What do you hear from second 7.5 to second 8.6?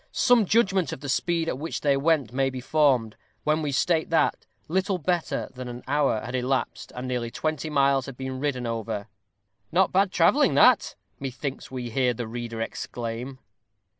miles had been